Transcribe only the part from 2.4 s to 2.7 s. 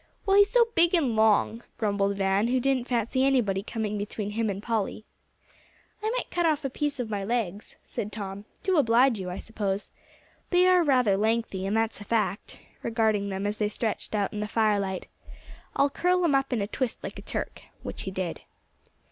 who